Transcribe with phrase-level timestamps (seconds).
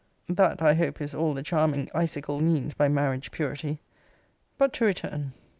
[0.27, 3.81] That, I hope, is all the charming icicle means by marriage purity,
[4.57, 5.33] but to return.